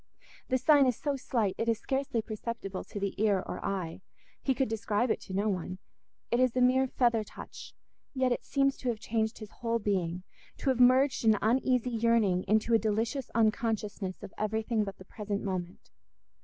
The 0.49 0.57
sign 0.57 0.87
is 0.87 0.97
so 0.97 1.15
slight, 1.15 1.53
it 1.59 1.69
is 1.69 1.77
scarcely 1.77 2.23
perceptible 2.23 2.83
to 2.85 2.99
the 2.99 3.13
ear 3.23 3.43
or 3.45 3.63
eye—he 3.63 4.55
could 4.55 4.67
describe 4.67 5.11
it 5.11 5.21
to 5.21 5.33
no 5.35 5.47
one—it 5.47 6.39
is 6.39 6.55
a 6.55 6.59
mere 6.61 6.87
feather 6.87 7.23
touch, 7.23 7.75
yet 8.15 8.31
it 8.31 8.43
seems 8.43 8.77
to 8.77 8.89
have 8.89 8.99
changed 8.99 9.37
his 9.37 9.51
whole 9.51 9.77
being, 9.77 10.23
to 10.57 10.69
have 10.71 10.79
merged 10.79 11.23
an 11.23 11.37
uneasy 11.43 11.91
yearning 11.91 12.41
into 12.47 12.73
a 12.73 12.79
delicious 12.79 13.29
unconsciousness 13.35 14.23
of 14.23 14.33
everything 14.39 14.83
but 14.83 14.97
the 14.97 15.05
present 15.05 15.43
moment. 15.43 15.91